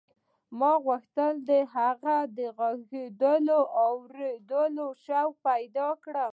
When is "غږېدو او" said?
2.57-3.93